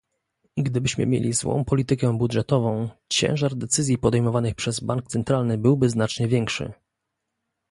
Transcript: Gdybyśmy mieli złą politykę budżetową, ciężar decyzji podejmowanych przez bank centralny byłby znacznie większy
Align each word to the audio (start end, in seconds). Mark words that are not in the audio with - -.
Gdybyśmy 0.57 1.05
mieli 1.05 1.33
złą 1.33 1.65
politykę 1.65 2.17
budżetową, 2.17 2.89
ciężar 3.09 3.55
decyzji 3.55 3.97
podejmowanych 3.97 4.55
przez 4.55 4.79
bank 4.79 5.07
centralny 5.07 5.57
byłby 5.57 5.89
znacznie 5.89 6.27
większy 6.27 6.73